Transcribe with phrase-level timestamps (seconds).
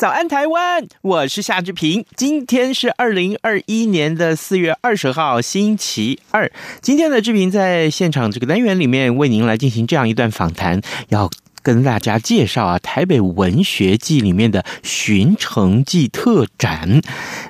[0.00, 0.88] 早安，台湾！
[1.02, 2.06] 我是夏志平。
[2.16, 6.50] 今天是二零二一年的四月二十号，星期二。
[6.80, 11.28] 今天的志平在现场这个单元里面为您来进行这样一段访谈，要。
[11.62, 17.00] 跟大家介绍啊，台北文学季里面的寻城记特展。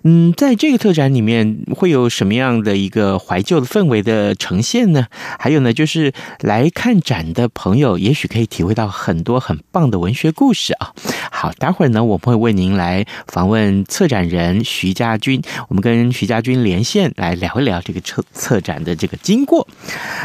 [0.04, 5.06] 嗯，在这个特展里面会有什么样的一个怀旧的氛围的呈现呢？
[5.38, 10.92] 还有呢，就是来看展的朋友，也许可以体会到很多很棒的文学故事啊。
[11.30, 19.66] 好，待会儿呢，我们会为您来访问策展人徐家军，我们跟徐家军连线来聊一聊这个策策展的这个经过。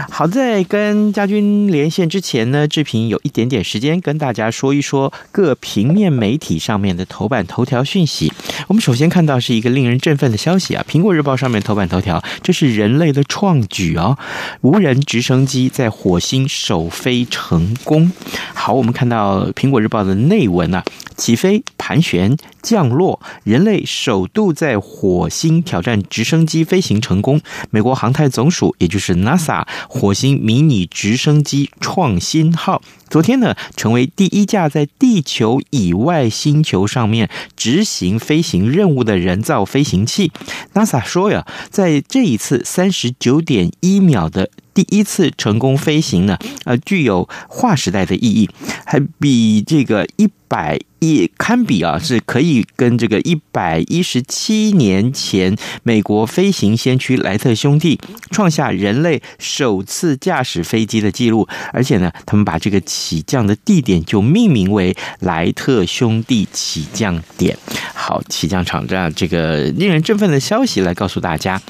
[0.10, 8.34] 好，在跟家军连线之前呢，志平有一点点时间先跟大家说一说各平面媒体上面的头版头条讯息。
[8.68, 14.18] 我们首先看到是一个令人振奋的消息啊，《苹果日报》上面头版头条，这是人类的创举哦，
[14.62, 18.12] 无人直升机在火星首飞成功。
[18.54, 20.84] 好，我们看到《苹果日报》的内文啊，
[21.18, 27.42] 起飞、盘旋、降落，人类首度在火星挑战直升机飞行成功。
[27.72, 32.82] 美国航太总署，也就是 NASA 火星迷你直升机创新号。
[33.10, 40.32] 昨天呢，成为第一架在地球以外星球上面执行飞行任务的人造飞行器。
[40.74, 48.50] NASA 说呀，在这一次三十九点一秒的第一次成功飞行呢，呃，具有划时代的意义，
[48.86, 50.80] 还比这个一百。
[51.00, 58.00] 也堪比啊，是可以跟这个一百一十七年前美国飞行先驱莱特兄弟
[58.32, 67.58] 创下人类首次驾驶飞机的记录，而且呢，他们把这个起降的地点就命名为莱特兄弟起降点。
[67.94, 71.62] 好，起降场站这个令人振奋的消息来告诉大家。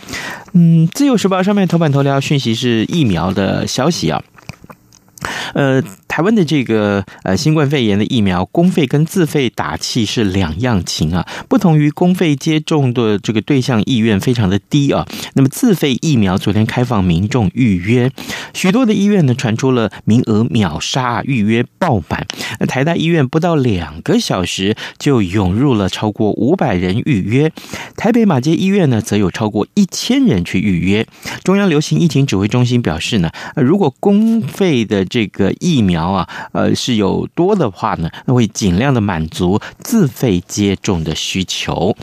[0.53, 4.23] 嗯，《自由时报》上面头版头条讯息是疫苗的消息啊。
[5.53, 11.25] 呃，台湾的这个呃新冠肺炎的疫苗，公费跟自费打气是两样情啊。
[11.47, 18.11] 不同于公费接种的这个对象意愿非常的低啊，那么自费疫苗昨天开放民众预约，
[18.53, 22.25] 许多的医院呢传出了名额秒杀，预约爆满。
[22.59, 27.51] 那台大医院不到两个小时就涌入了超过五百人预约，
[27.95, 31.05] 台北马偕医院呢则有超过一千人去预约。
[31.43, 41.95] 中央流行疫情指挥中心表示呢，如果公费的这个疫苗啊，呃，是有多的话呢，那会尽量的满足自费接种的需求。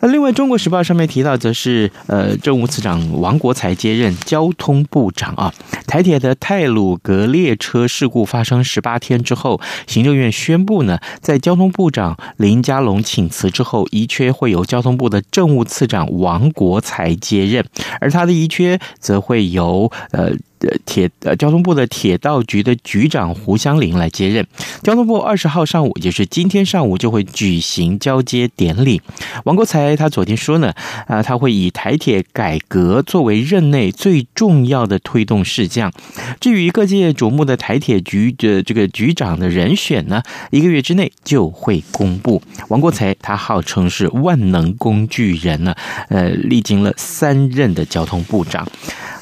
[0.00, 5.52] 那另外，《中国时报》上面提到，则是呃，政务次长王国材接任交通部长啊。
[5.86, 17.64] 台铁的泰鲁格列车事故发生十八天之后，行政院宣布呢，在交通部长林佳龙请辞之后，遗缺会由交通部的政务次长王国材接任，
[18.00, 20.32] 而他的遗缺则会由呃。
[20.60, 24.46] 呃铁呃，交通部的铁道局的局长胡湘林来接任。
[24.82, 29.00] 交通部二十号上午，也就是今天上午就会举行交接典礼。
[29.44, 30.72] 王国材他昨天说呢，
[31.06, 35.92] 啊，他会以台铁改革作为任内最重要的推动事项。
[36.40, 42.42] 至于各界瞩目的台铁局的这个局长的人选呢，一个月之内就会公布。
[42.68, 45.74] 王国材他号称是万能工具人呢，
[46.08, 48.66] 呃，历经了三任的交通部长。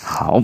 [0.02, 0.42] 好。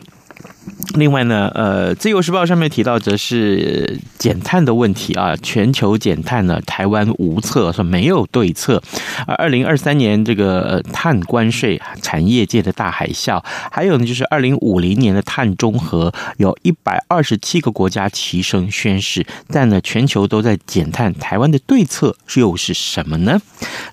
[0.96, 5.36] 另外呢，呃，《自由时报》上面提到，则是减碳的问题啊。
[5.36, 8.82] 全球减碳呢，台湾无策，说没有对策。
[9.24, 13.40] 而二零二三年这个碳关税产业界的大海啸，
[13.70, 19.24] 还有呢，就是二零五零年的碳中和，有一百二十七个国家齐声宣誓。
[19.48, 23.40] 但呢，全球都在减碳，台湾的对策又是什么呢？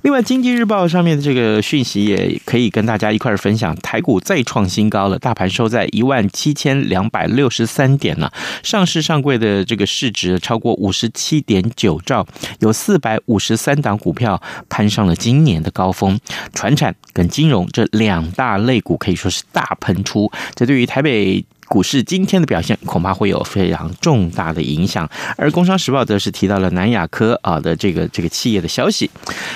[0.02, 3.76] 另外，《经济日报》上面的这个讯息也可以跟大家一块儿分享。
[3.78, 6.87] 台股再创新高了，大盘收在一万七千。
[6.88, 8.30] 两百六十三点呢，
[8.64, 12.26] 上市上柜的这个市值超过五十七点九兆，
[12.60, 16.20] 有四百五十三档股票攀上了今年的高峰，
[16.54, 25.10] 传产跟金融这两大类股可以说是大喷出，这对于台北股市今天的表现恐怕会有非常重大的影响。
[25.36, 29.10] 而《工商时报》则是提到了南亚科啊的这个这个企业的消息。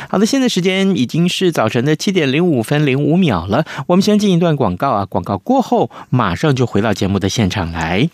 [0.10, 8.10] 好的，现在时间已经是早晨的七点零五分零五秒了，我们先进一段广告啊，广告过后马上就回到节目的现场来。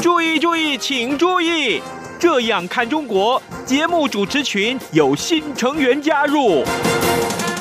[0.00, 1.80] 注意注意，请注意，
[2.18, 6.64] 这样看中国节目主持群有新成员加入。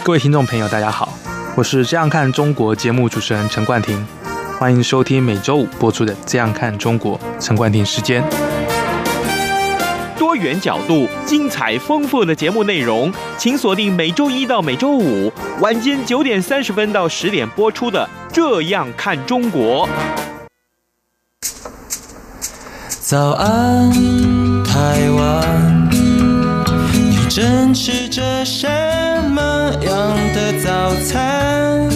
[0.03, 1.13] 各位听众朋友，大家好，
[1.55, 4.05] 我是这样看中国节目主持人陈冠廷，
[4.57, 8.23] 欢迎收听每周五播出的《这样看中国》陈冠廷时间。
[10.17, 19.87] 多元角度、精彩丰富的节目内容，请锁定每周一到每周五晚间九点三十分到十点播出的《这样看中国》。
[23.01, 23.91] 早安，
[24.63, 25.89] 台湾，
[26.93, 28.88] 你正吃着什么
[29.73, 31.89] 样的早餐？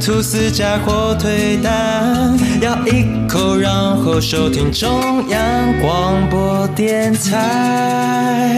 [0.00, 5.40] 吐司加火腿蛋，咬一口，然后收听中央
[5.80, 8.50] 广播电台。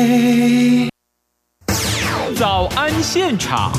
[2.37, 3.73] 早安现场。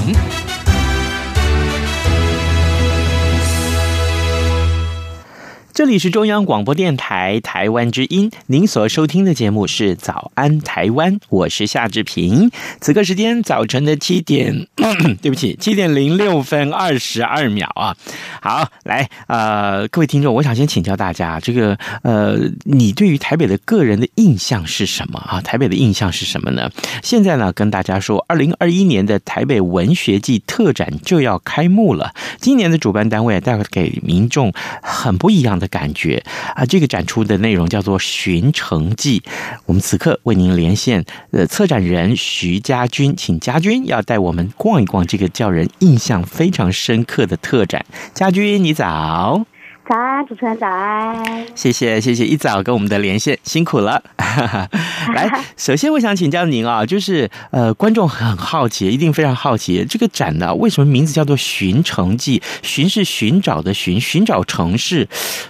[5.77, 12.49] 这里是中央广播电台台湾之音，您所收听的节目是《早安台湾》，我是夏志平。
[12.81, 14.65] 此刻时间早晨的七点，
[15.21, 17.95] 对不起，七点零六分二十二秒啊。
[18.41, 25.39] 好，来，呃，各位听众，我想先请教大家，这个，呃，你对于台北的个人的印象是什么啊？
[25.41, 26.71] 台北的印象是什么呢？
[27.03, 32.15] 现在呢，跟大家说，二零二一年的台北文学季特展就要开幕了。
[32.39, 34.51] 今年的主办单位带给民众
[34.81, 35.66] 很不一样的。
[35.67, 36.23] 感觉
[36.55, 39.19] 啊，这个展出的内容叫做《寻城记》。
[39.65, 47.85] 我们此刻为您连线呃，策展人徐家军，请家军要带我们逛一逛这个叫人印象非常深刻的特展。
[48.13, 49.45] 家军，你早。
[49.87, 51.45] 早安，主持人早安。
[51.55, 54.03] 谢谢，谢谢一早跟我们的连线，辛苦了。
[55.15, 62.39] 来，首先我想请教您啊，就是呃，观众很好奇，一定非常好奇，这个展呢，为什么名字叫做《寻城记》？
[62.61, 65.07] 寻是寻找的寻，寻找城市，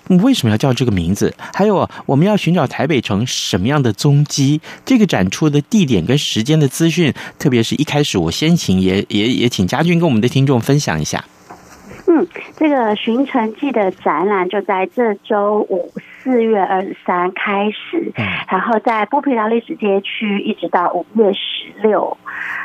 [0.07, 1.33] 为什么要叫这个名字？
[1.55, 4.61] 还有，我们要寻找台北城什么样的踪迹？
[4.85, 11.25] 这个展出的地点跟时间的资讯，特别是一开始，我先请也也也请嘉俊跟我们的听众分享一下。
[12.09, 12.25] 嗯，
[12.55, 15.91] 这个《寻城记》的展览就在这周五
[16.23, 18.13] 四月二十三开始，
[18.49, 22.17] 然后在剥皮寮历史街区一直到五月十六，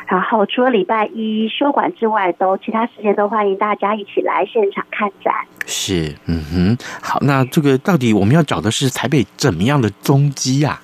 [0.07, 5.33] 然后除了礼拜一休馆之外，都其他时间都欢迎大家一起来现场看展。
[5.65, 10.81] 是，嗯哼，好，那这个到底我们要找的是台北怎么样的踪迹啊？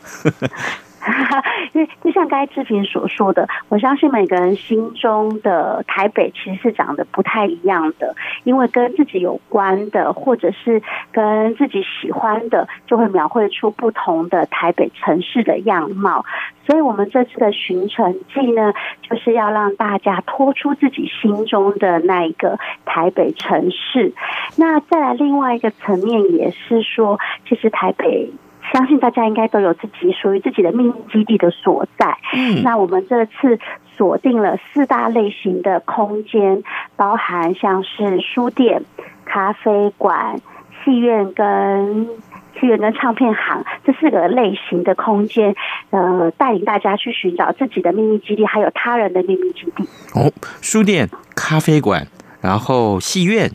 [2.03, 10.81] 就像刚才志平所说的，我相信每个人心中的台北其实是长得不太一样的，因为跟自己有关的，或者是
[11.11, 16.25] 跟自己喜欢的，就会描绘出不同的台北城市的样貌。
[16.65, 24.13] 所以，我们这次的寻城记呢，就是要让大家拖出自己心中的那一个台北城市。
[24.55, 28.29] 那再来另外一个层面，也是说，其实台北。
[28.71, 32.17] 相信大家应该都有自己属于自己的秘密基地的所在。
[32.33, 33.59] 嗯，那我们这次
[33.97, 36.63] 锁定了四大类型的空间，
[36.95, 38.83] 包含像是书店、
[39.25, 40.39] 咖啡馆、
[40.83, 42.07] 戏院跟
[42.59, 45.55] 戏院跟唱片行这四个类型的空间，
[45.89, 49.83] 呃，带领大家去寻找自己的秘密基地，还有他人的秘密基地。
[50.13, 52.07] 哦，书店、咖啡馆，
[52.41, 53.49] 然后戏院。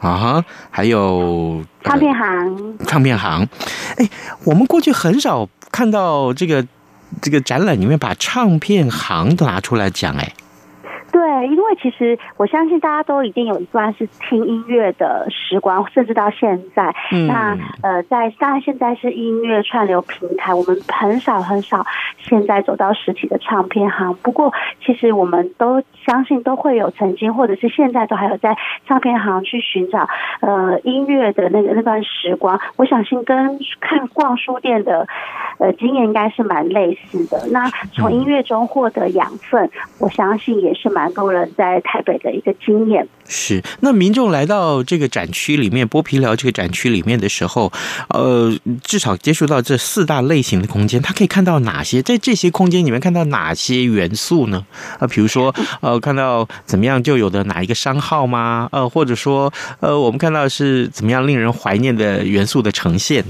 [0.00, 3.46] 啊哈，还有唱片行，唱片行，
[3.98, 4.08] 哎，
[4.44, 6.66] 我们过去很少看到这个
[7.20, 10.32] 这个展览里面把唱片行都拿出来讲，哎。
[11.12, 16.94] 对，因为其实我相信大家都已经有一段是听音乐的时光，甚至到现在。
[17.10, 21.84] 嗯、那呃，在当然现在是音乐串流平台，我们很少很少
[22.18, 24.14] 现在走到实体的唱片行。
[24.22, 24.52] 不过，
[24.84, 28.56] 其实我们都相信都会有曾经，或者是现在都还有在
[28.86, 30.08] 唱片行去寻找
[30.40, 32.60] 呃音乐的那个那段时光。
[32.76, 35.08] 我相信跟看逛书店的
[35.58, 37.48] 呃经验应该是蛮类似的。
[37.50, 39.68] 那从音乐中获得养分，
[39.98, 41.00] 我相信也是蛮。
[41.00, 41.10] 蛮
[41.56, 47.72] 在台北的一个经验是，那民众来到这个展区里面，剥皮寮这个展区里面的时候，
[48.08, 52.02] 呃，至少接触到这四大类型的空间，他可以看到哪些？
[52.02, 54.64] 在这些空间里面看到哪些元素呢？
[54.94, 58.68] 啊、呃，比如说，呃，看到怎么样就有的哪一个商号吗？
[58.72, 63.24] 呃，或者说，呃，我们看到是怎么样令人怀念的元素的呈现？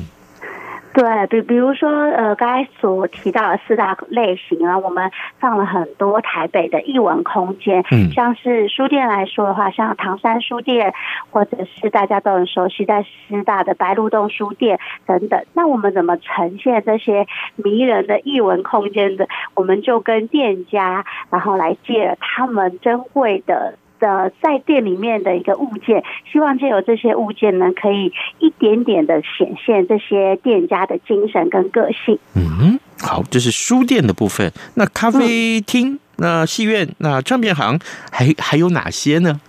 [0.92, 10.92] 对，比比如说，呃，刚才所提到的四大类型啊，我们放了很多台北的艺文空间，嗯，像是书店来说的话，像唐山书店，
[11.30, 15.44] 或者是大家都很熟悉在师大的白鹿洞书店等等。
[15.54, 19.28] 那我们怎么呈现这些迷人的艺文空间的？
[19.54, 23.74] 我们就跟店家，然后来借他们珍贵的。
[24.00, 26.02] 的在店里面的一个物件，
[26.32, 32.18] 希望借由这些物件呢，可以一点点的显现这些店家的精神跟个性。
[32.34, 34.50] 嗯，好，这是书店的部分。
[34.74, 37.78] 那咖啡厅、嗯、那戏院、那唱片行，
[38.10, 39.40] 还还有哪些呢？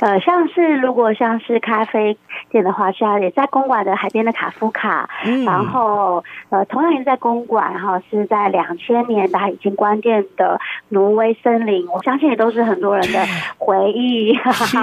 [0.00, 2.16] 呃，像是如果像是咖啡
[2.50, 10.60] 店的话，像也在公馆的海边的卡夫卡，嗯、然后呃，同样也是在公馆，然后是在两千年它已经关店的
[10.90, 13.26] 挪威森林，我相信也都是很多人的
[13.58, 14.38] 回忆。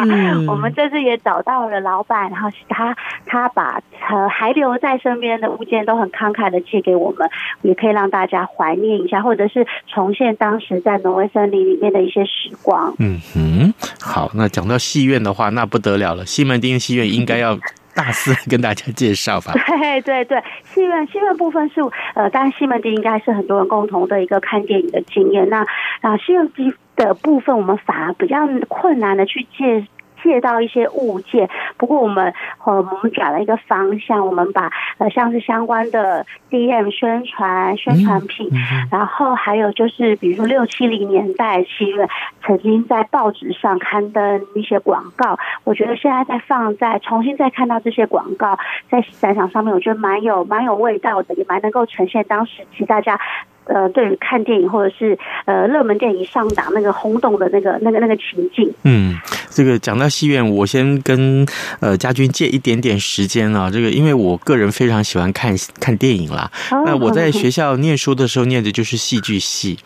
[0.06, 7.30] 嗯、 我们这次也找到了老板，然后他他把呃还留在身边的物件都很慷慨的借给我们，
[7.62, 12.94] 也可以让大家怀念一下，或者是重现当时在挪威森林里面的一些时光。
[13.00, 14.78] 嗯哼，好，那讲到。
[14.82, 16.26] 戏院的话，那不得了了。
[16.26, 17.51] 西门町戏院应该要
[17.94, 19.54] 大肆跟大家介绍吧？
[19.68, 21.82] 对对对，戏院戏院部分是
[22.16, 25.50] 呃，当然西门町应该是很多人共同的一个看电影的经验。
[25.50, 25.66] 那
[26.02, 26.50] 啊，戏院
[26.96, 29.86] 的部分我们反而比较困难的去介。
[30.24, 38.50] 借到一些物件，不过我们呃我们转了一个方向，我们把呃像是相关的 DM 宣传宣传品，
[38.92, 42.08] 然后还有就是比如说六七零年代戏院
[42.44, 48.58] 曾经在报纸上刊登一些广告，我觉得现在再放在重新再看到这些广告
[48.90, 53.20] 在展场上面，我觉得蛮有蛮有味道的，也蛮能够呈现当时其实大家。
[53.66, 59.18] 呃，对于看电影或者是呃热门电影上档那个轰动的那个那个那个情境，嗯，
[59.50, 61.46] 这个讲到戏院，我先跟
[61.80, 66.52] 呃家军借一点点时间啊，这个因为我个人非常喜欢看看电影啦。
[66.72, 69.78] 哦、那我在学校念书的时候念的就是戏剧系，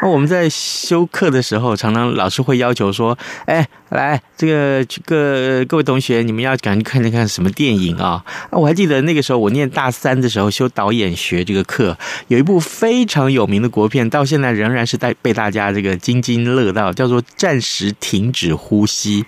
[0.00, 8.24] 那我们在修课的时候，常常老师会要求说，哎，来这个各各位同学，你们要赶紧看一看什么电影啊？
[8.50, 11.96] 我还记得那个时候我念大三的时候修导演学这个课，
[12.28, 13.24] 有一部非常。
[13.34, 19.22] 有名的国片到现在仍然是带被大家这个津津乐道，叫做《暂时停止呼吸》，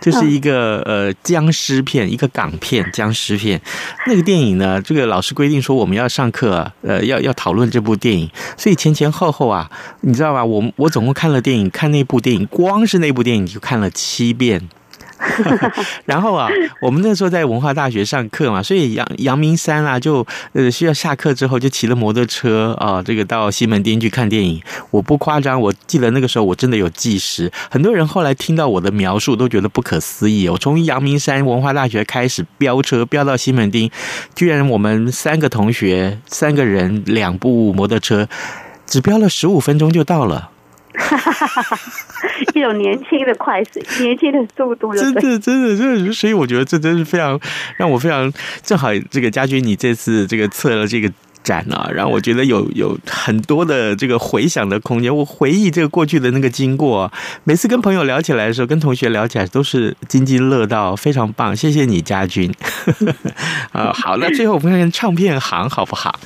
[0.00, 3.58] 这是一个呃僵尸片，一个港片僵尸片。
[4.06, 9.70] 那个电影呢，这个老师规定说我们要上课，呃，要要讨论这部电影，所以前前后后啊，
[10.02, 10.44] 你知道吧？
[10.44, 14.68] 我我总共看了电影，看那部电影，光是那部电影就看了七遍。
[16.04, 16.46] 然后啊，
[16.82, 24.62] 我们那时候在文化大学上课嘛，所以阳阳明山啊，就呃需要下课之后就骑了摩托车啊，这个到西门町去看电影。
[24.90, 27.50] 我不夸张，我记得那个时候我真的有计时。
[27.70, 30.50] 很多人后来听到我的描述都觉得不可思议。
[30.50, 33.90] 我从阳明山文化大学开始飙车飙到西门町，
[34.34, 38.28] 居然我们三个同学三个人两部摩托车，
[38.86, 40.50] 只飙了十五分钟就到了。
[42.62, 42.72] 哈哈哈哈哈！
[42.72, 47.38] 一种年轻的快速， 年轻的速度，真的，真的，真的，所以我觉得这真是非常
[47.76, 48.32] 让我非常
[48.62, 48.88] 正好。
[49.10, 51.10] 这个家军，你这次这个测了这个。
[51.46, 55.16] 展啊，然后我觉得有有很多的这个回想的空间。
[55.16, 57.08] 我回忆这个过去的那个经过，
[57.44, 61.54] 每次跟朋友聊起来的时候，跟同学聊起来都是津津乐道，非常棒。
[61.54, 62.52] 谢谢你，家军。
[63.70, 66.18] 啊，好，那最后我们看看唱片行好不好？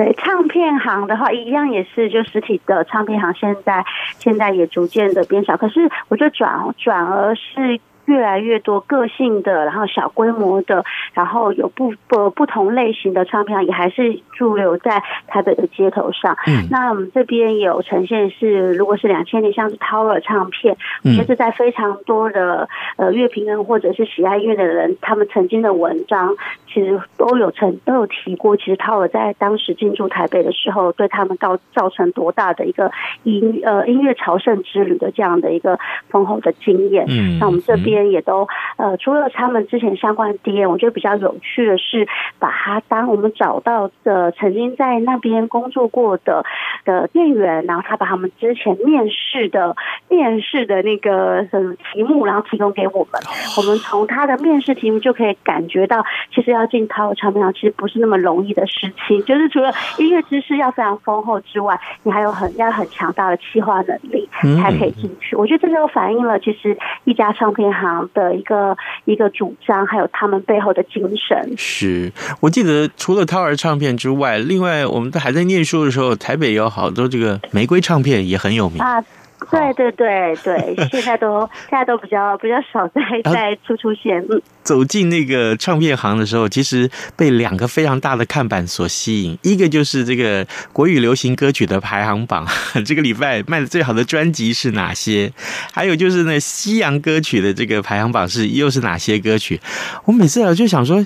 [0.00, 3.84] 对，唱片行的话，一样也是就实体的唱片行，现在
[4.18, 5.58] 现在也逐渐的变少。
[5.58, 7.78] 可是我就转转而是。
[8.10, 16.36] 越来越多个性的，然后小规模的，然后有不不不同类型的唱片，也还是驻留在台北的街头上。
[16.48, 26.34] 嗯，那我们这边有呈现是，如果是两千年，像是 Tower 唱片，嗯，就是在非常多的呃乐评人或者是喜爱音乐的人，他们曾经的文章，
[26.66, 32.90] 其实都有曾都有提过，其实 Tower 在当时进驻台北的时候，对他们造造成多大的一个
[33.22, 37.06] 音呃音乐朝圣之旅的这样的一个丰厚的经验。
[37.08, 37.99] 嗯，那我们这边。
[38.08, 42.06] 也都呃，除了他们之前相关的 DM，我觉得比较有趣的是，
[42.38, 46.44] 把他当我们找到的曾经在那边工作过的
[46.84, 49.76] 的店员，然后他把他们之前面试的
[50.08, 53.20] 面试的那个什么题目，然后提供给我们。
[53.58, 59.22] 我们从他的面试题目就可以感觉到，其实要进 Tower 唱片行其实不是那么容易的事情。
[59.24, 64.28] 就是除了音乐知识要非常丰厚之外，你还有很要很强大的企划能力
[64.62, 65.36] 才可以进去。
[65.36, 67.79] 我觉得这就反映了其实一家唱片行。
[68.12, 71.54] 的一个一个主张，还有他们背后的精神。
[71.56, 79.02] 是我记得，除了涛儿唱片之外，另外我们还在念书的时候，台北有好多这个玫瑰唱片也很有名啊。
[79.50, 83.00] 对对对对，现在都 现在都比较比较少在
[83.32, 84.24] 在出出现。
[84.28, 92.46] 嗯，走进那个唱片行的时候，其实被两个非常大的看板所吸引，一个就是这个国语流行歌曲的排行榜，
[92.84, 95.32] 这个礼拜卖的最好的专辑是哪些？
[95.72, 99.58] 还有就是那西洋歌曲的这个排行榜是又是哪些歌曲？
[100.04, 101.04] 我每次啊就想说，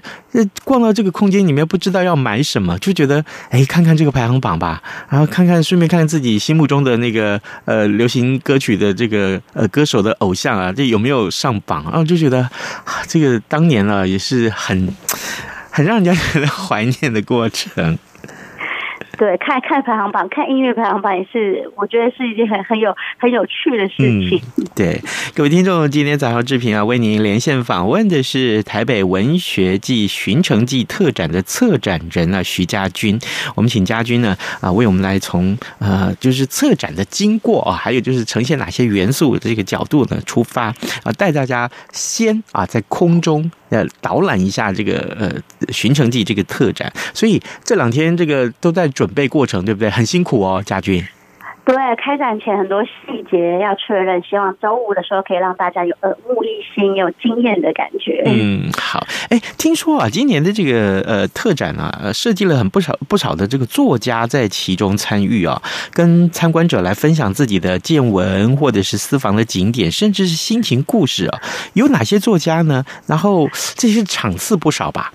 [0.65, 8.24] 逛到这个空间里面不知道要买什么，就觉得哎，看看这个排行榜吧，然后看看顺便看看自己心目中的那个呃流行。
[8.41, 11.85] 歌曲的这个呃歌手的偶像啊，这有没有上榜？
[11.85, 12.41] 啊就觉得
[12.85, 14.95] 啊，这个当年啊也是很
[15.71, 17.99] 很让人家觉得怀念的过程。
[19.17, 23.97] 对，看看排行榜，看音乐排行榜也是，我觉得是一件很很有很有趣的事
[24.29, 24.41] 情。
[24.57, 25.01] 嗯、对，
[25.35, 33.19] 各位听众，今天早上志平啊，为您连线访问的是台北文学季寻城记特展的策展人啊，徐家军。
[33.55, 40.67] 我们请家军呢啊，为我们来从呃，就是策展的经过啊，还有就是呈现哪些元素这个角度呢出发
[41.03, 43.51] 啊，带大家先啊在空中。
[43.75, 45.29] 呃，导览一下这个呃
[45.73, 49.91] 《寻城记》这个特展，所以这两天这个都在准备过程，对不对？
[49.91, 51.05] 很辛苦哦，家军。
[51.65, 58.23] 对，开展前很多细节要确认，希望周五的时候可以让大家有耳目一新、有惊艳的感觉。
[58.27, 59.07] 嗯，好。
[59.31, 71.41] 哎，听说啊，今年的这个呃特展啊，设计了很不少不少的这个作家在其中参与啊，跟参观者来分享自己的见闻，或者是私房的景点，甚至是心情故事啊。
[71.73, 72.85] 有哪些作家呢？
[73.07, 75.11] 然后这些场次不少吧？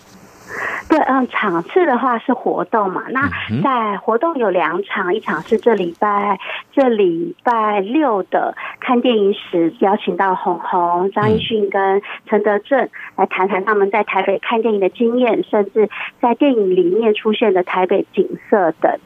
[0.90, 3.04] 对，嗯，场次的话是活动嘛。
[3.10, 3.30] 那
[3.62, 6.40] 在活动有两场，一场是这礼拜
[6.74, 15.90] 这礼拜六的看电影时，邀请到红红、张艺迅跟陈德正来谈谈他们在台北看电影的经验，甚至
[16.22, 19.00] 在电影里面出现的台北景色等。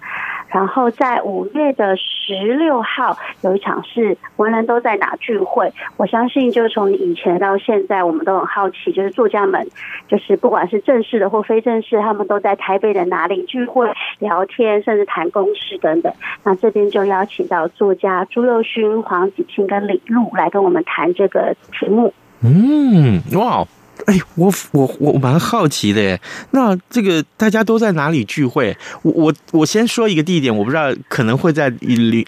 [0.53, 9.67] 然后在五月的十六号有一场是文人都在哪聚会，我相信就是从以前到现在，我们都很好奇，就是作家们，
[10.07, 16.13] 就是不管是正式的或非正式，他们都在台北的哪里聚会、聊天，甚至谈公事等等。
[16.43, 22.13] 那这边就邀请到作家朱宥勋、黄子庆跟李璐来跟我们谈这个题目。
[22.43, 23.65] 嗯，哇。
[24.05, 26.19] 哎，我我我蛮好奇的。
[26.51, 28.75] 那这个大家都在哪里聚会？
[29.03, 31.71] 我我我先说一个地点，我不知道可能会在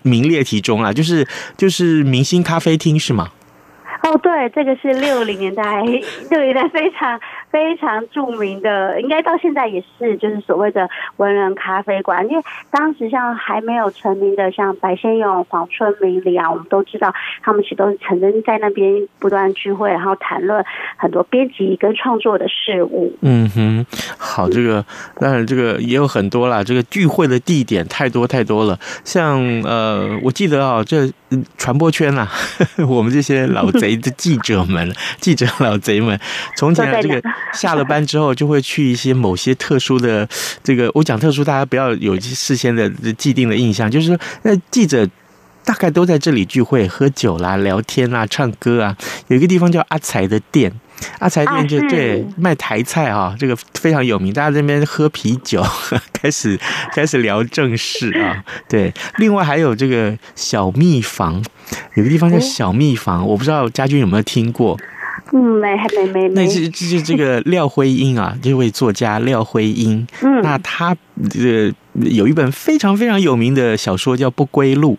[0.04, 3.30] 名列其中啊，就是就是明星咖啡厅是吗？
[4.04, 7.20] 哦，对，这个是六零年代，六零年代非常。
[7.56, 12.28] 非常著名的，应该到现在也是，就是所谓的文人咖啡馆。
[12.28, 20.66] 因为当时像还没有成名的，像白先勇、黄春明、李昂，我们都知道，他们其实都是曾经在那边不断聚会，然后谈论
[20.98, 23.16] 很多编辑跟创作的事物。
[23.22, 23.86] 嗯哼，
[24.18, 24.84] 好，这个
[25.18, 28.78] 当然这个也有很多啦，这个聚会的地点太多太多了。
[29.06, 31.10] 像呃，我记得啊、哦，这
[31.58, 32.28] 传播圈啊，
[32.90, 36.20] 我们这些老贼的记者们，记者老贼们，
[36.58, 37.22] 从前这个。
[37.54, 40.28] 下了班之后，就会去一些某些特殊的
[40.64, 45.08] 这个，我讲特殊，大家不要有事先的既定的印象，就是说，那记者
[45.64, 48.96] 大概都在这里聚会、喝酒啦、聊天啦、唱歌啊。
[49.28, 50.72] 有一个地方叫阿财的店，
[51.20, 54.32] 阿财店就对卖台菜啊，这个非常有名。
[54.34, 55.66] 大家在那边喝啤酒，
[56.14, 56.60] 开始
[56.94, 58.44] 开始聊正事啊。
[58.70, 61.44] 对，另外还有这个小蜜房，
[61.96, 64.78] 有个地方叫小蜜房，我不知道家军有没有听过。
[65.38, 66.46] 嗯，没，还没，没，没。
[66.46, 70.08] 那是这是这个 廖辉英啊，这位作家廖辉英。
[70.22, 70.96] 嗯，那他
[71.30, 74.94] 这个有一本非常非常有名的小说叫《不归路》。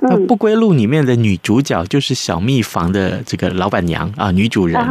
[0.00, 4.82] 那《不归路》里面的女主角就是小蜜房的这个老板娘啊，女主人。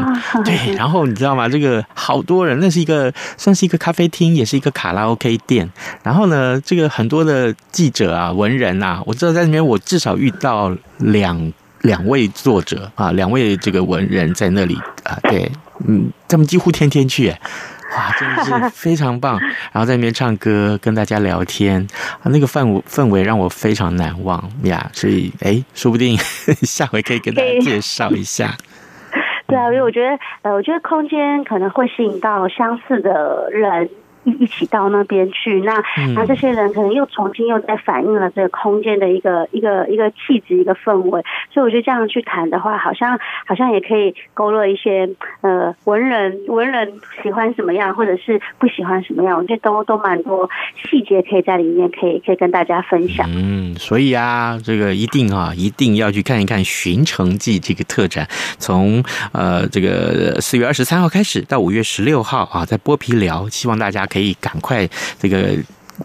[0.44, 1.50] 对， 然后你知道吗？
[1.50, 5.68] 这个好多人，那是一个算是一个咖啡厅，也是一个卡拉 OK 店。
[6.04, 11.52] 然后呢，这个很多的记者啊、文人啊，我知道在那边，我至少遇到两。
[11.86, 15.50] 两位作者啊，两位这个文人在那里啊，对，
[15.88, 19.40] 嗯，他们几乎天天去，哇，真的是 非常棒。
[19.72, 21.88] 然后在那边唱歌，跟大家聊天
[22.22, 24.90] 啊，那个氛围氛围让我非常难忘呀。
[24.94, 26.18] 所以，哎，说不定
[26.66, 28.56] 下回可以跟大家介绍一下。
[29.48, 33.88] 对啊，因为我觉得，呃，我觉得空间可能会吸引到相似的人。
[34.26, 35.82] 一一起到那边去，那
[36.14, 45.10] 那这些人可能又重新又在反映了这个空间的一个一个一个气质一个氛围，所以我觉得这样去谈的话，好像好像也可以勾勒一些
[45.42, 50.50] 呃文人文人喜欢什么样，或者是不喜欢什么样，我觉得都都蛮多
[50.90, 53.30] 细节可以在里面可以可以跟大家分享。
[53.30, 64.08] 嗯，所以啊，这个一定啊一定要去看一看《寻城记》这个特展，从呃这个四月二十三号开始到五月十六号啊，在剥皮寮，希望大家。
[64.16, 64.88] 可以赶快
[65.20, 65.58] 这个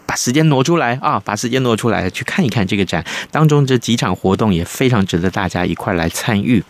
[0.05, 6.61] 把时间挪出来啊，把时间挪出来去看一看这个展当中这几场活动也非常值得大家一块来参与。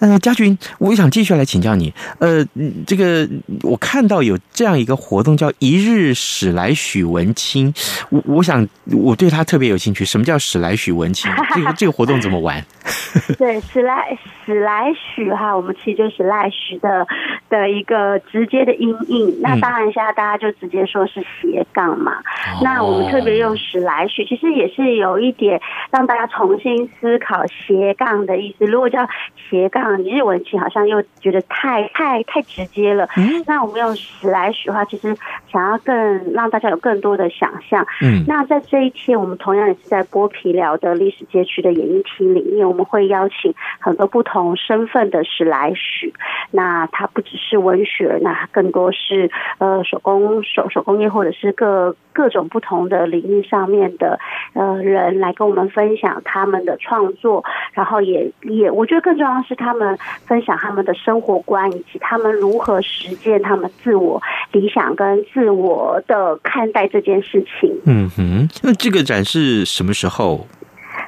[0.00, 1.92] 呃，嘉军，我想继续来请教你。
[2.18, 2.44] 呃，
[2.86, 3.28] 这个
[3.62, 7.72] 我看到有这样一个活动叫“一日史来许文清”，
[8.10, 10.04] 我我想我对他特别有兴趣。
[10.04, 11.30] 什么叫“史来许文清”？
[11.54, 12.64] 这个这个活动怎么玩？
[13.38, 17.06] 对，史来史来许哈，我们其实就是史来许的
[17.50, 19.38] 的一个直接的音译。
[19.42, 22.12] 那当然，现在大家就直接说是斜杠嘛。
[22.54, 25.60] 嗯、那我们特别用史来许，其实也是有一点
[25.90, 28.64] 让大家重新思考斜杠的意思。
[28.64, 29.06] 如果叫
[29.50, 33.08] 斜杠，你日文系好像又觉得太太太直接了。
[33.16, 35.16] 嗯、那我们用史莱许的话，其实
[35.50, 37.86] 想要更让大家有更多的想象。
[38.02, 46.12] 嗯，那在这一天，我们同样也是在剥皮寮的历史街区的演艺厅里面，我们会邀请很多不同身份的史莱许。
[46.50, 54.18] 那它不只是文学，那更多是呃手工手手工业，或者是各各种不同的领域上面的
[54.54, 59.79] 呃人来跟我们分享他们的创作，然后也也我觉得更重要的是他们
[60.26, 67.80] 分享他们的生活观，以及他们如何实践他们自我理想跟自我的看待这件事情。
[67.84, 70.46] 嗯哼，那这个展是什么时候？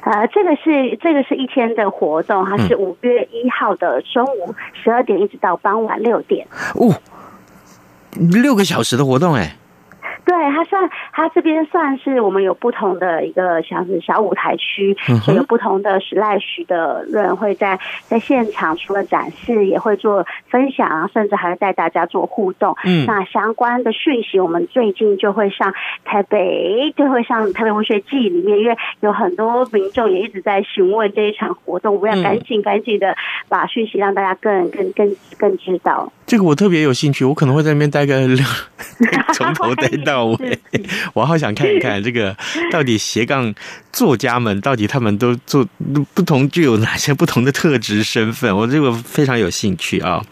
[0.05, 6.47] 呃，这个是这个是一天的活动，它是五月一号的中午十二点一直到傍晚六点。
[6.75, 6.95] 哦，
[8.19, 9.57] 六个小时的活动哎。
[10.25, 22.77] 对，它算，它这边算是我们有不同的一个像是小舞台区，所以有不同的史来许的人会在在现场，除了展示，也会做分享，甚至还会带大家做互动。
[22.85, 33.17] 嗯，那相关的讯息，我们最近就会上台北，就会上台北文学季里面，因为有很多民众也一直在询问这一场活动，我们要赶紧赶紧的
[33.49, 36.13] 把讯息让大家更更更更知道。
[36.25, 38.23] 这个我特别有兴趣，我可能会在那边待个
[39.35, 40.59] 从头待到尾。
[41.15, 42.37] 我好想看一看这个
[42.71, 43.55] 到底斜杠
[43.93, 45.67] 作家们到底他们都做
[46.15, 50.25] 不同，具有哪些不同的特质身份，我这个非常有兴趣啊！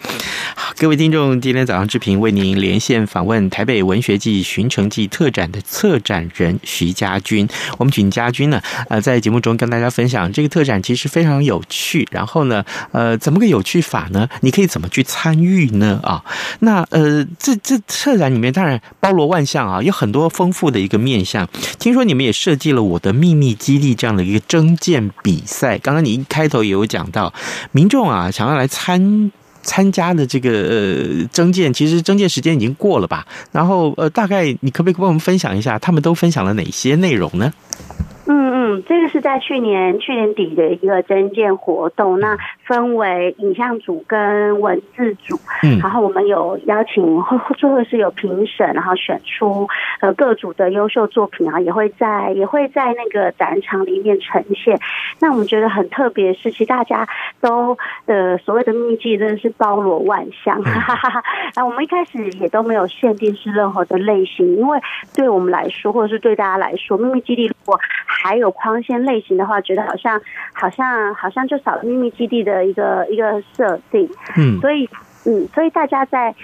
[0.55, 7.47] 好，各位听众，今天早上志平为您连线访问台北文学季巡城记特展的策展人徐家军。
[7.79, 12.09] 我们请家军呢，呃，在节目中跟大家分享这个特展其实非常有趣。
[12.11, 14.29] 然后呢，呃，怎么个有趣法呢？
[14.40, 16.01] 你可以怎么去参与呢？
[16.03, 16.25] 啊，
[16.61, 21.48] 那呃，这这策展里面当然包罗万象啊，有很多丰富的一个面向。
[21.78, 25.78] 听说你们也设计了我的秘密基地这样的一个征建比赛。
[25.78, 27.33] 刚刚你一开头也有讲到，
[27.72, 29.30] 民众啊想要来参
[29.62, 33.26] 参加的这个呃征建，其实征建时间已经过了吧？
[33.52, 37.52] 然后呃，大概你可不可以帮我们分享一下，他们都分享了哪些内容呢？
[38.87, 47.22] 这个是在去年去年底的一个征件活动，那分为影像组跟文字组，嗯，然后我们有邀请，
[47.56, 49.68] 最后是有评审，然后选出
[50.00, 54.78] 呃各组的优秀作品啊，也会在也会在那个展场里面呈现。
[55.20, 57.09] 那我们觉得很特别，是其实大家
[57.40, 61.22] 都呃所谓的秘密基地真的是包罗万象，哈哈哈哈。
[61.54, 64.78] 那我们一开始也都没有限定是任何的类型，因为
[65.14, 70.20] 对我们来说，或者是对大家来说，秘密基地如果还有框线类型的话，觉得好像
[70.53, 74.88] 好像好像就少了秘密基地的一个一个设定，嗯，所以
[75.25, 76.35] 嗯，所以大家在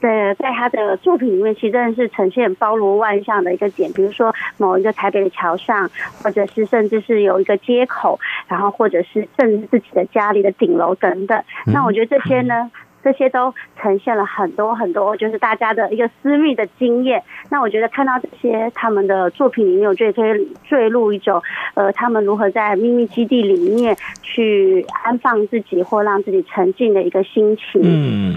[0.00, 5.88] 在在他的作品里面，其实真的是呈现包罗万象的一个点，比如说某一个台北的桥上，
[6.22, 11.42] 或者是甚至是有一个街口，然后或者是甚至自己的家里的顶楼等等。
[11.66, 12.70] 那我觉得这些呢。
[13.02, 17.22] 这些都呈现了很多很多，就是大家的一个私密的经验。
[17.50, 21.42] 那我觉得看到这些他们的作品里面，我觉得可以坠入一种，
[21.74, 27.80] 呃，他们如何在秘密基地里面去安放自己或让自己沉浸的一个心情。
[27.82, 28.36] 嗯，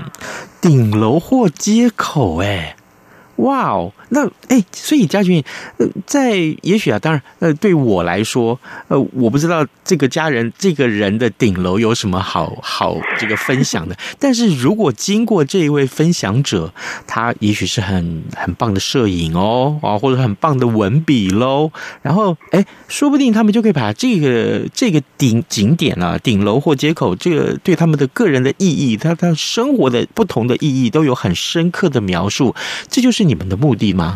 [0.61, 2.75] 顶楼或街口，哎。
[3.37, 5.43] 哇哦，那哎，所以嘉俊，
[5.77, 13.97] 呃，在也许啊，当然，呃，对我来说，呃，我不知道这个家人这个人的顶楼有什么好好这个分享的。
[14.17, 16.73] 但是如果经过这一位分享者，
[17.05, 21.69] 他也许是很很棒的摄影哦，啊，或者很棒的文笔喽，
[22.01, 32.55] 然后哎，说不定他们就可以把这个这个顶景点啊，顶楼或街口，这个对他们的个人的意义，他他生活的不同的意义，都有很深刻的描述。
[32.89, 33.24] 这就是。
[33.27, 34.13] 你们的目的吗？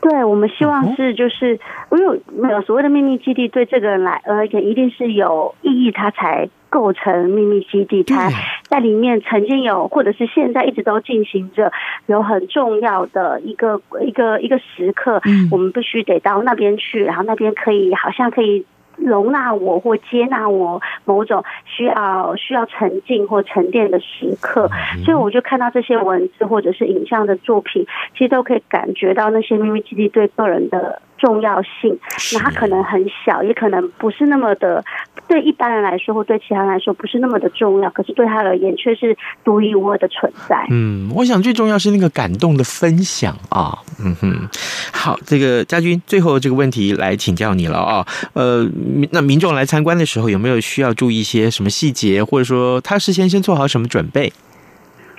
[0.00, 1.58] 对，我们希望是就是，
[1.90, 8.02] 因为没有所谓的秘密基地，对这个人来而言一定是有意义，他才构成秘密基地。
[8.02, 8.28] 他
[8.68, 11.72] 在里面曾经有，或者是现在一直都进行着
[12.06, 18.66] 有很重要的一个一个一个时刻，我们必须得到那边去，然后那边可以好像可以。
[18.96, 24.70] 容纳我或接纳我某种需要需要沉静或沉淀的时刻，
[25.04, 31.98] 所以我就看到这些文字或者是影像的作品，其实都可以感觉到那些秘密基地对个人的重要性。
[32.34, 34.84] 那它可能很小，也可能不是那么的
[35.26, 37.88] 对一般人来说，或对其他人来说不是那么的重要。
[37.90, 40.66] 可是对他而言，却是独一无二的存在。
[40.70, 43.78] 嗯，我想最重要是那个感动的分享啊。
[44.04, 44.48] 嗯哼，
[44.92, 48.06] 好，这个家军最后这个问题来请教你了啊。
[48.34, 48.68] 呃，
[49.12, 54.32] 那民众来参观的时候，有没有需要注意一些什么细节，或者说他事先先做好什么准备？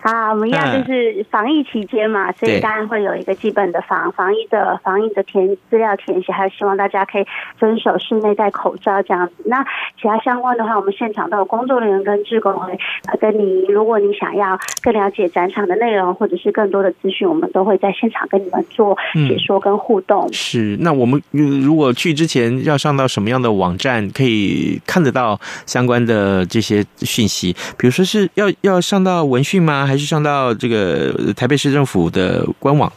[0.06, 7.26] 啊，我们一样就是防疫期间嘛，所以当然会有一个基本的防防疫的防疫的填资料填写，还有希望大家可以
[7.58, 9.34] 遵守室内戴口罩这样子。
[9.48, 9.64] 那
[10.00, 12.78] 其他相关的话，我们现场都有工作人员跟志工会
[13.20, 18.96] 跟你，如果你想要更了解展场的内容或者是更多的资讯，我们都会在现场跟你们做
[19.28, 20.28] 解说跟互动。
[20.28, 27.56] 嗯、是，那我们如果去之前要上到什么样的网站可以看得到相关的这些讯息？
[27.76, 29.88] 比如说是要要上到文讯吗？
[29.88, 32.92] 还是上到这个台北市政府的官网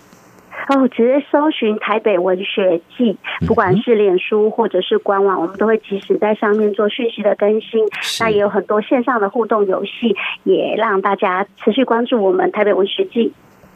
[0.68, 7.82] 哦，直接搜寻台北文学季，不管是脸书或者是官网，我们都会及时在上面做讯息的更新。
[8.20, 13.32] 那也有很多线上的互动游戏，也让大家持续关注我们台北文学季。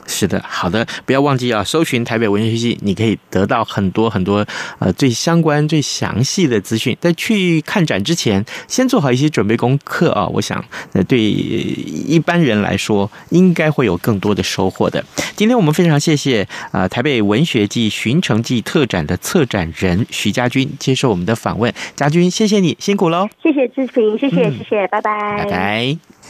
[0.07, 1.62] 是的，好的，不要忘记啊！
[1.65, 4.45] 搜寻台北文学季，你可以得到很多很多
[4.79, 6.97] 呃最相关、最详细的资讯。
[7.01, 10.27] 在去看展之前，先做好一些准备功课啊！
[10.27, 10.62] 我想，
[10.93, 15.05] 那，对一般人来说，应该会有更多的收获的。
[15.37, 21.73] 今天我们非常谢谢啊、呃，台北文学季寻城记特展的策展人徐家军接受我们的访问。
[21.95, 23.29] 家军，谢谢你，辛苦喽！
[23.43, 26.12] 谢谢志平，谢谢、谢谢，拜拜，拜拜。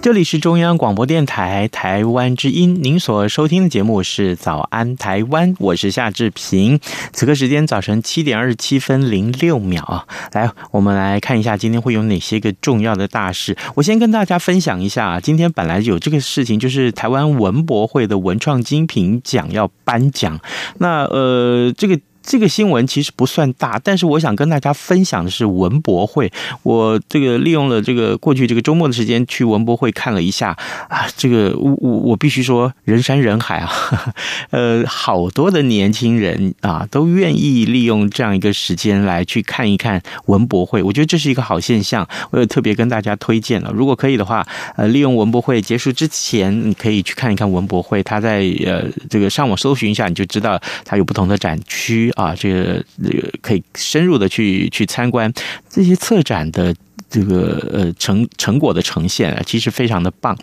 [0.00, 6.78] 这里是中央广播电台台湾之音，您所收听的节目是《早安台湾》，我是夏志平。
[7.12, 13.56] 此刻时间早晨七点二十七分零六秒啊，来，我们来看一下今天会有哪些个重要的大事。
[13.74, 20.38] 我先跟大家分享一下，今天本来有这个事情，就是台湾文博会的文创精品奖要颁奖。
[20.78, 21.98] 那呃，这个。
[22.28, 26.30] 这个新闻其实不算大，但是我想跟大家分享的是文博会。
[26.62, 30.50] 我这个利用了这个过去这个周末的时间去文博会看了一下
[30.90, 33.72] 啊，这个我我我必须说人山人海啊，
[34.52, 42.06] 呃，好多的年轻人啊都愿意利用这样一个时间来去看一看文博会，我觉得这是一个好现象。
[42.30, 48.02] 我也特别跟大家推荐了，如果可以的话，呃，利用文博会结束之前，你可以去看一看文博会。
[48.02, 52.12] 他在呃这个上网搜寻一下，你就知道它有不同的展区。
[52.18, 55.32] 啊，这个这个可以深入的去去参观
[55.68, 56.74] 这些策展的。
[57.10, 60.36] 这个呃成成果的呈现啊，其实非常的棒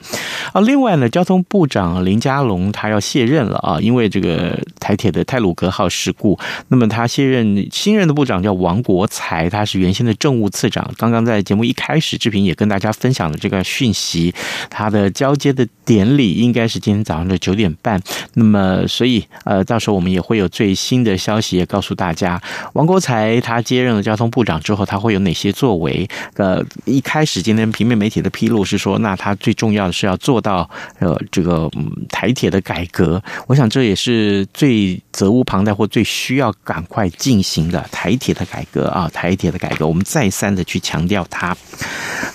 [0.51, 0.61] 啊。
[0.61, 6.39] 另外呢，交通部长林佳龙他要卸任了啊，因为这个台铁的泰鲁格号事故。
[6.69, 10.89] 那么他卸任，新任的部长叫王国材，他是原先的政务次长。
[10.97, 14.33] 刚刚在节目一开始，志平也跟大家分享了这个讯息，
[14.69, 18.01] 他的交接的典礼应该是今天早上的九点半。
[18.33, 22.41] 那么所以呃，到时候我们也会有最新的消息也告诉大家。
[22.73, 26.09] 王国材他接任了交通部长之后，他会有哪些作为？
[26.37, 26.54] 呃。
[26.55, 38.85] 呃，一开始今天平面媒体的披露是说，那他最重要的是要做到呃这个嗯台铁的改革，我想这也是最责无旁贷或最需要赶快进行的台铁的改革。
[38.85, 41.57] 啊，台铁的改革，我们再三的去强调它。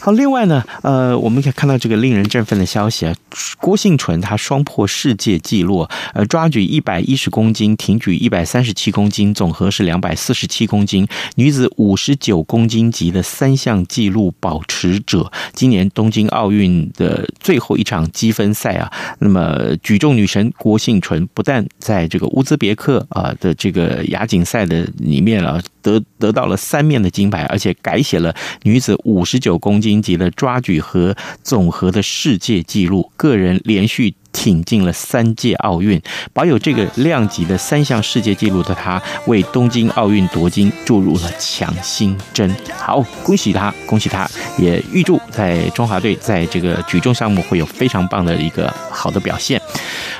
[0.01, 3.15] 好，另外呢，呃，我们可以看到这个令人振奋的消息啊，
[3.59, 11.07] 郭幸纯他双破世界纪录，呃，抓举一百一十公斤，挺举一百三十七公斤，总和是两百四十七公斤，
[11.37, 36.01] 女子五十九公斤级的三项纪录保持者，今年东京奥运的最后一场积分赛啊，那么举重女神郭婞淳不但在这个乌兹别克啊的这个亚锦赛的里面啊得得到了三面的金牌，而且改写了女子五十九公斤级的抓举和总和的世界纪录，个人连续挺进了三届奥运，
[36.33, 42.55] 保有这个量级的三项世界纪录的他，为东京奥运夺金注入了强心针。
[42.77, 49.61] 好，恭喜他，恭喜他，也预祝在中华队在这个举重项目会有非常棒的一个好的表现。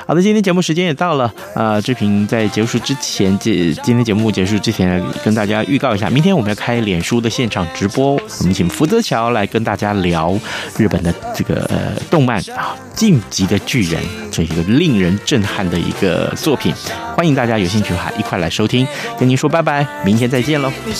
[0.05, 3.51] 好的，今天节目时间也到了，呃，志平在结束之前，这
[3.83, 10.37] 今天节目结束之前，跟大家预告一下，明天我们要开脸书的现场直播，我们请福泽乔来跟大家聊
[10.77, 14.01] 日本的这个呃动漫啊，《进击的巨人》。
[14.31, 16.73] 这一个令人震撼的一个作品，
[17.17, 18.87] 欢迎大家有兴趣的话一块来收听，
[19.19, 20.71] 跟您说拜拜，明天再见喽。
[20.85, 20.93] 你